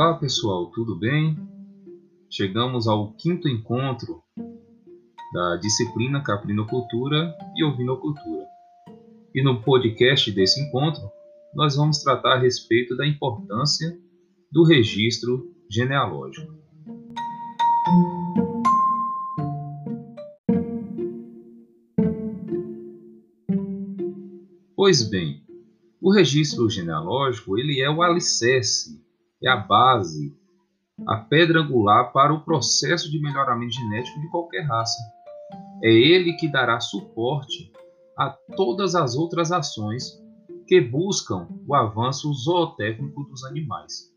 Olá 0.00 0.14
pessoal, 0.14 0.70
tudo 0.70 0.94
bem? 0.94 1.36
Chegamos 2.30 2.86
ao 2.86 3.14
quinto 3.14 3.48
encontro 3.48 4.22
da 5.32 5.56
disciplina 5.56 6.22
Caprinocultura 6.22 7.36
e 7.56 7.64
Ovinocultura. 7.64 8.46
E 9.34 9.42
no 9.42 9.60
podcast 9.60 10.30
desse 10.30 10.60
encontro, 10.62 11.02
nós 11.52 11.74
vamos 11.74 11.98
tratar 11.98 12.34
a 12.34 12.38
respeito 12.38 12.96
da 12.96 13.04
importância 13.04 13.98
do 14.52 14.62
registro 14.62 15.52
genealógico. 15.68 16.54
Pois 24.76 25.02
bem, 25.10 25.42
o 26.00 26.12
registro 26.12 26.70
genealógico 26.70 27.58
ele 27.58 27.80
é 27.80 27.90
o 27.90 28.00
alicerce, 28.00 29.07
é 29.42 29.48
a 29.48 29.56
base, 29.56 30.36
a 31.06 31.16
pedra 31.16 31.60
angular 31.60 32.12
para 32.12 32.32
o 32.32 32.44
processo 32.44 33.10
de 33.10 33.20
melhoramento 33.20 33.74
genético 33.74 34.20
de 34.20 34.30
qualquer 34.30 34.62
raça. 34.62 34.98
É 35.82 35.90
ele 35.90 36.32
que 36.34 36.50
dará 36.50 36.80
suporte 36.80 37.72
a 38.16 38.30
todas 38.56 38.94
as 38.94 39.14
outras 39.14 39.52
ações 39.52 40.20
que 40.66 40.80
buscam 40.80 41.48
o 41.66 41.74
avanço 41.74 42.32
zootécnico 42.34 43.24
dos 43.24 43.44
animais. 43.44 44.12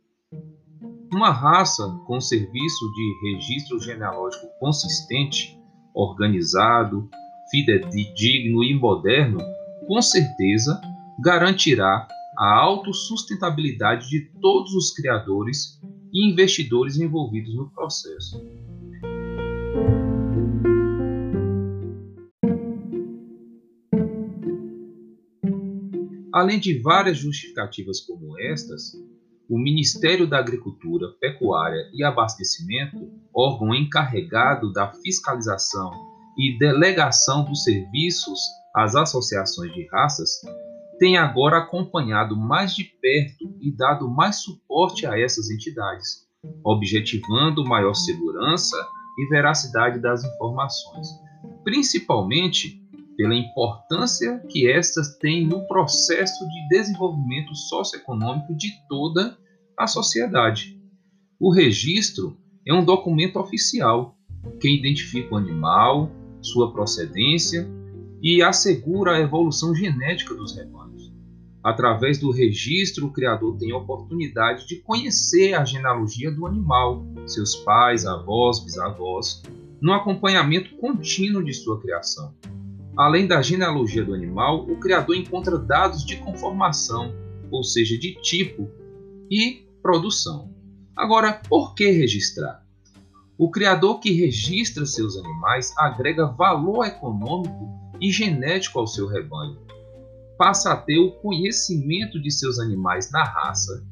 Uma 1.13 1.29
raça 1.29 1.87
com 2.07 2.19
serviço 2.19 2.91
de 2.93 3.31
registro 3.31 3.79
genealógico 3.79 4.47
consistente, 4.59 5.57
organizado, 5.93 7.09
fidedigno 7.51 8.63
e 8.63 8.73
moderno, 8.73 9.39
com 9.87 10.01
certeza 10.01 10.79
garantirá 11.19 12.07
a 12.41 12.59
autossustentabilidade 12.59 14.09
de 14.09 14.21
todos 14.41 14.73
os 14.73 14.91
criadores 14.95 15.79
e 16.11 16.27
investidores 16.27 16.97
envolvidos 16.97 17.53
no 17.53 17.69
processo. 17.69 18.43
Além 26.33 26.59
de 26.59 26.81
várias 26.81 27.19
justificativas 27.19 28.01
como 28.01 28.39
estas, 28.39 28.93
o 29.47 29.59
Ministério 29.59 30.25
da 30.27 30.39
Agricultura, 30.39 31.09
Pecuária 31.19 31.91
e 31.93 32.03
Abastecimento, 32.03 33.07
órgão 33.31 33.75
encarregado 33.75 34.73
da 34.73 34.91
fiscalização 34.91 35.91
e 36.35 36.57
delegação 36.57 37.45
dos 37.45 37.63
serviços 37.63 38.39
às 38.75 38.95
associações 38.95 39.71
de 39.73 39.87
raças, 39.91 40.41
tem 41.01 41.17
agora 41.17 41.57
acompanhado 41.57 42.37
mais 42.37 42.75
de 42.75 42.83
perto 42.83 43.51
e 43.59 43.75
dado 43.75 44.07
mais 44.07 44.35
suporte 44.35 45.07
a 45.07 45.19
essas 45.19 45.49
entidades, 45.49 46.27
objetivando 46.63 47.65
maior 47.65 47.95
segurança 47.95 48.77
e 49.17 49.27
veracidade 49.27 49.99
das 49.99 50.23
informações, 50.23 51.07
principalmente 51.63 52.79
pela 53.17 53.33
importância 53.33 54.45
que 54.47 54.69
estas 54.69 55.17
têm 55.17 55.43
no 55.43 55.65
processo 55.67 56.47
de 56.47 56.67
desenvolvimento 56.69 57.55
socioeconômico 57.55 58.55
de 58.55 58.69
toda 58.87 59.35
a 59.75 59.87
sociedade. 59.87 60.79
O 61.39 61.51
registro 61.51 62.37
é 62.63 62.71
um 62.71 62.85
documento 62.85 63.39
oficial 63.39 64.15
que 64.59 64.69
identifica 64.69 65.33
o 65.33 65.37
animal, 65.37 66.11
sua 66.43 66.71
procedência 66.71 67.67
e 68.21 68.43
assegura 68.43 69.15
a 69.15 69.19
evolução 69.19 69.73
genética 69.73 70.35
dos 70.35 70.55
rebanhos. 70.55 70.90
Através 71.63 72.17
do 72.17 72.31
registro, 72.31 73.05
o 73.05 73.11
criador 73.11 73.55
tem 73.57 73.71
a 73.71 73.77
oportunidade 73.77 74.67
de 74.67 74.77
conhecer 74.77 75.53
a 75.53 75.63
genealogia 75.63 76.31
do 76.31 76.47
animal, 76.47 77.05
seus 77.27 77.55
pais, 77.55 78.05
avós, 78.05 78.59
bisavós, 78.59 79.43
no 79.79 79.93
acompanhamento 79.93 80.75
contínuo 80.77 81.43
de 81.43 81.53
sua 81.53 81.79
criação. 81.79 82.33
Além 82.97 83.27
da 83.27 83.41
genealogia 83.41 84.03
do 84.03 84.13
animal, 84.13 84.65
o 84.69 84.77
criador 84.77 85.15
encontra 85.15 85.57
dados 85.57 86.03
de 86.03 86.17
conformação, 86.17 87.13
ou 87.51 87.63
seja, 87.63 87.97
de 87.97 88.15
tipo 88.21 88.69
e 89.29 89.65
produção. 89.81 90.51
Agora, 90.95 91.33
por 91.47 91.73
que 91.75 91.89
registrar? 91.89 92.65
O 93.37 93.49
criador 93.49 93.99
que 93.99 94.11
registra 94.11 94.85
seus 94.85 95.15
animais 95.17 95.73
agrega 95.77 96.27
valor 96.27 96.85
econômico 96.85 97.69
e 97.99 98.11
genético 98.11 98.79
ao 98.79 98.87
seu 98.87 99.07
rebanho. 99.07 99.57
Passa 100.41 100.73
a 100.73 100.75
ter 100.75 100.97
o 100.97 101.11
conhecimento 101.11 102.19
de 102.19 102.31
seus 102.31 102.57
animais 102.57 103.11
na 103.11 103.23
raça, 103.23 103.85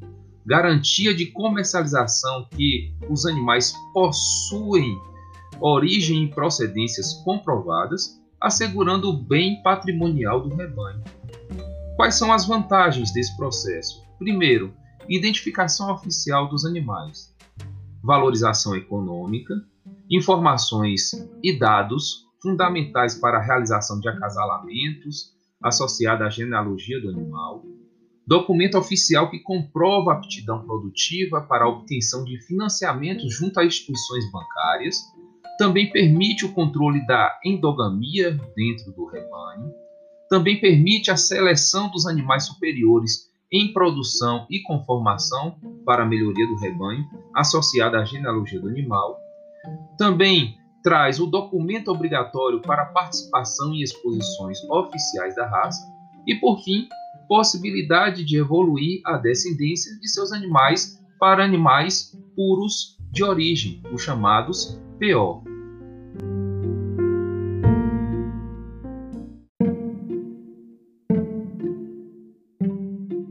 garantia 0.44 1.14
de 1.14 1.28
comercialização 1.28 2.48
que 2.50 2.92
os 3.08 3.24
animais 3.28 3.72
possuem 3.94 5.00
origem 5.62 6.24
e 6.24 6.28
procedências 6.32 7.14
comprovadas, 7.24 8.20
assegurando 8.42 9.12
o 9.12 9.14
bem 9.22 9.62
patrimonial 9.62 10.42
do 10.42 10.56
rebanho. 10.56 11.04
Quais 11.96 12.16
são 12.16 12.34
as 12.34 12.48
vantagens 12.48 13.14
desse 13.14 13.38
processo? 13.38 14.04
Primeiro, 14.18 14.74
identificação 15.08 15.94
oficial 15.94 16.50
dos 16.50 16.66
animais, 16.66 17.32
valorização 18.04 18.76
econômica, 18.76 19.54
informações 20.10 21.12
e 21.44 21.60
dados 21.60 22.26
fundamentais 22.42 23.14
para 23.14 23.38
a 23.38 23.44
realização 23.44 24.00
de 24.00 24.10
acasalamentos 24.10 25.38
associada 25.64 26.26
à 26.26 26.30
genealogia 26.30 27.00
do 27.02 27.10
animal, 27.10 27.64
documento 28.26 28.78
oficial 28.78 29.30
que 29.30 29.40
comprova 29.40 30.12
a 30.12 30.16
aptidão 30.16 30.64
produtiva 30.64 31.42
para 31.42 31.66
a 31.66 31.70
obtenção 31.70 32.24
de 32.24 32.40
financiamentos 32.46 33.34
junto 33.36 33.60
a 33.60 33.66
instituições 33.66 34.32
bancárias, 34.32 34.98
também 35.58 35.92
permite 35.92 36.46
o 36.46 36.54
controle 36.54 37.06
da 37.06 37.38
endogamia 37.44 38.32
dentro 38.56 38.92
do 38.94 39.06
rebanho, 39.06 39.74
também 40.30 40.62
permite 40.62 41.10
a 41.10 41.18
seleção 41.18 41.90
dos 41.90 42.06
animais 42.06 42.46
superiores 42.46 43.28
em 43.52 43.74
produção 43.74 44.46
e 44.50 44.62
conformação 44.62 45.60
para 45.84 46.04
a 46.04 46.06
melhoria 46.06 46.46
do 46.48 46.60
rebanho, 46.60 47.04
associada 47.36 47.98
à 47.98 48.06
genealogia 48.06 48.60
do 48.60 48.70
animal, 48.70 49.18
também 49.98 50.56
traz 50.84 51.20
o 51.20 51.26
documento 51.26 51.90
obrigatório 51.90 52.62
para 52.62 52.86
participação 52.86 53.74
em 53.74 53.82
exposições 53.82 54.58
oficiais 54.70 55.36
da 55.36 55.48
raça 55.48 55.86
e, 56.26 56.36
por 56.36 56.62
fim, 56.64 56.88
possibilidade 57.28 58.24
de 58.24 58.38
evoluir 58.38 59.02
a 59.06 59.18
descendência 59.18 59.98
de 60.00 60.10
seus 60.10 60.32
animais 60.32 61.00
para 61.20 61.44
animais 61.44 62.18
puros 62.36 62.98
de 63.12 63.24
origem, 63.24 63.82
os 63.92 64.02
chamados 64.02 64.80
PO. 65.00 65.44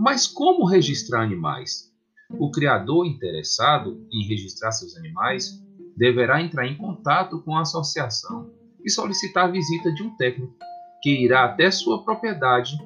Mas 0.00 0.26
como 0.26 0.64
registrar 0.64 1.22
animais? 1.22 1.92
O 2.38 2.50
criador 2.50 3.06
interessado 3.06 4.06
em 4.12 4.26
registrar 4.26 4.72
seus 4.72 4.97
animais 4.97 5.62
deverá 5.98 6.41
entrar 6.41 6.66
em 6.66 6.76
contato 6.76 7.42
com 7.42 7.56
a 7.56 7.62
associação 7.62 8.50
e 8.84 8.88
solicitar 8.88 9.47
a 9.47 9.50
visita 9.50 9.92
de 9.92 10.03
um 10.04 10.16
técnico 10.16 10.54
que 11.03 11.10
irá 11.10 11.44
até 11.44 11.70
sua 11.70 12.04
propriedade 12.04 12.78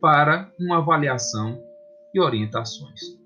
para 0.00 0.52
uma 0.58 0.78
avaliação 0.78 1.60
e 2.14 2.20
orientações. 2.20 3.18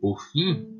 Por 0.00 0.20
fim, 0.32 0.72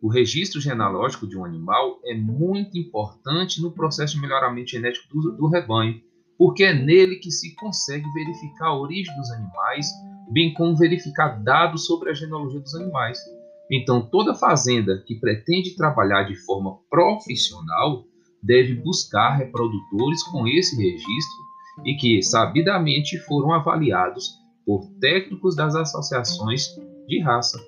o 0.00 0.08
registro 0.08 0.60
genealógico 0.60 1.26
de 1.26 1.38
um 1.38 1.44
animal 1.44 2.00
é 2.04 2.14
muito 2.14 2.78
importante 2.78 3.62
no 3.62 3.72
processo 3.72 4.14
de 4.14 4.20
melhoramento 4.20 4.70
genético 4.70 5.08
do, 5.08 5.32
do 5.32 5.48
rebanho, 5.48 6.00
porque 6.36 6.64
é 6.64 6.74
nele 6.74 7.16
que 7.16 7.30
se 7.30 7.54
consegue 7.54 8.06
verificar 8.12 8.66
a 8.66 8.78
origem 8.78 9.14
dos 9.16 9.30
animais 9.30 9.88
bem 10.30 10.52
como 10.54 10.76
verificar 10.76 11.42
dados 11.42 11.86
sobre 11.86 12.10
a 12.10 12.14
genealogia 12.14 12.60
dos 12.60 12.74
animais. 12.74 13.18
Então, 13.70 14.08
toda 14.10 14.34
fazenda 14.34 15.02
que 15.06 15.14
pretende 15.14 15.74
trabalhar 15.76 16.24
de 16.24 16.36
forma 16.44 16.78
profissional 16.90 18.04
deve 18.42 18.74
buscar 18.74 19.36
reprodutores 19.36 20.22
com 20.24 20.46
esse 20.46 20.76
registro 20.76 21.44
e 21.84 21.94
que 21.96 22.22
sabidamente 22.22 23.18
foram 23.20 23.52
avaliados 23.52 24.38
por 24.66 24.86
técnicos 25.00 25.56
das 25.56 25.74
associações 25.74 26.68
de 27.06 27.20
raça. 27.20 27.58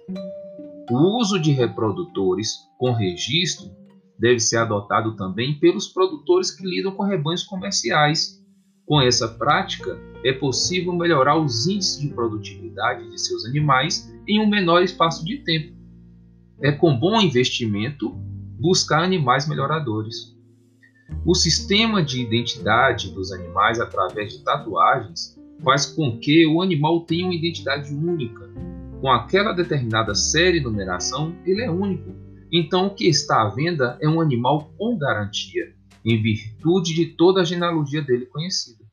O 0.90 1.18
uso 1.18 1.40
de 1.40 1.50
reprodutores 1.50 2.50
com 2.78 2.92
registro 2.92 3.70
deve 4.18 4.38
ser 4.38 4.58
adotado 4.58 5.16
também 5.16 5.58
pelos 5.58 5.88
produtores 5.88 6.50
que 6.50 6.64
lidam 6.64 6.92
com 6.92 7.02
rebanhos 7.02 7.42
comerciais. 7.42 8.42
Com 8.86 9.00
essa 9.00 9.26
prática, 9.26 9.98
é 10.24 10.32
possível 10.32 10.92
melhorar 10.92 11.36
os 11.36 11.66
índices 11.66 12.00
de 12.00 12.08
produtividade 12.08 13.10
de 13.10 13.20
seus 13.20 13.44
animais 13.44 14.08
em 14.28 14.40
um 14.40 14.48
menor 14.48 14.80
espaço 14.82 15.24
de 15.24 15.38
tempo. 15.38 15.74
É 16.62 16.70
com 16.70 16.96
bom 16.96 17.20
investimento 17.20 18.10
buscar 18.60 19.02
animais 19.02 19.48
melhoradores. 19.48 20.36
O 21.24 21.34
sistema 21.34 22.02
de 22.02 22.22
identidade 22.22 23.12
dos 23.12 23.32
animais 23.32 23.80
através 23.80 24.32
de 24.32 24.44
tatuagens 24.44 25.36
faz 25.64 25.86
com 25.86 26.18
que 26.18 26.46
o 26.46 26.62
animal 26.62 27.00
tenha 27.00 27.26
uma 27.26 27.34
identidade 27.34 27.92
única. 27.92 28.48
Com 29.00 29.10
aquela 29.10 29.52
determinada 29.52 30.14
série 30.14 30.58
e 30.58 30.62
numeração, 30.62 31.34
ele 31.44 31.62
é 31.62 31.70
único. 31.70 32.14
Então, 32.52 32.86
o 32.86 32.94
que 32.94 33.08
está 33.08 33.42
à 33.42 33.48
venda 33.48 33.98
é 34.00 34.08
um 34.08 34.20
animal 34.20 34.72
com 34.78 34.96
garantia, 34.96 35.74
em 36.06 36.22
virtude 36.22 36.94
de 36.94 37.06
toda 37.06 37.40
a 37.40 37.44
genealogia 37.44 38.00
dele 38.00 38.26
conhecida. 38.26 38.84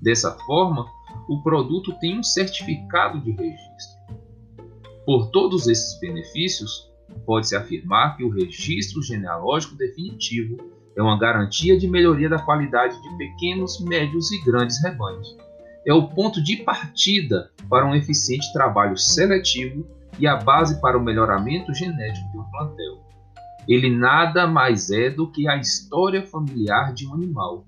Dessa 0.00 0.32
forma, 0.46 0.86
o 1.28 1.42
produto 1.42 1.92
tem 2.00 2.18
um 2.18 2.22
certificado 2.22 3.20
de 3.20 3.30
registro. 3.32 3.96
Por 5.04 5.30
todos 5.30 5.68
esses 5.68 6.00
benefícios, 6.00 6.90
pode-se 7.26 7.54
afirmar 7.54 8.16
que 8.16 8.24
o 8.24 8.30
registro 8.30 9.02
genealógico 9.02 9.76
definitivo 9.76 10.56
é 10.96 11.02
uma 11.02 11.18
garantia 11.18 11.78
de 11.78 11.86
melhoria 11.86 12.28
da 12.28 12.38
qualidade 12.38 13.00
de 13.02 13.16
pequenos, 13.18 13.78
médios 13.80 14.32
e 14.32 14.42
grandes 14.42 14.82
rebanhos. 14.82 15.36
É 15.86 15.92
o 15.92 16.08
ponto 16.08 16.42
de 16.42 16.56
partida 16.56 17.50
para 17.68 17.86
um 17.86 17.94
eficiente 17.94 18.50
trabalho 18.52 18.96
seletivo 18.96 19.86
e 20.18 20.26
a 20.26 20.36
base 20.36 20.80
para 20.80 20.96
o 20.96 21.02
melhoramento 21.02 21.74
genético 21.74 22.30
de 22.32 22.38
um 22.38 22.44
plantel. 22.44 23.06
Ele 23.68 23.90
nada 23.90 24.46
mais 24.46 24.90
é 24.90 25.10
do 25.10 25.30
que 25.30 25.48
a 25.48 25.56
história 25.56 26.26
familiar 26.26 26.92
de 26.94 27.06
um 27.06 27.14
animal, 27.14 27.66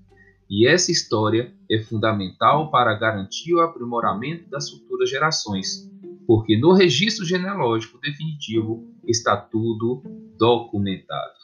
e 0.49 0.67
essa 0.67 0.91
história 0.91 1.53
é 1.69 1.79
fundamental 1.79 2.71
para 2.71 2.95
garantir 2.95 3.53
o 3.53 3.61
aprimoramento 3.61 4.49
das 4.49 4.69
futuras 4.69 5.09
gerações, 5.09 5.87
porque 6.25 6.57
no 6.57 6.73
registro 6.73 7.25
genealógico 7.25 7.99
definitivo 7.99 8.87
está 9.07 9.37
tudo 9.37 10.01
documentado. 10.37 11.39